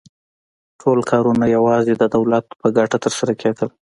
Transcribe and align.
ټول 0.81 0.99
کارونه 1.11 1.45
یوازې 1.55 1.93
د 1.97 2.03
دولت 2.15 2.45
په 2.61 2.67
ګټه 2.77 2.97
ترسره 3.03 3.33
کېدل 3.41 3.69